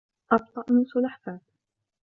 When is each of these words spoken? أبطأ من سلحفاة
أبطأ 0.31 0.65
من 0.73 0.85
سلحفاة 0.85 1.39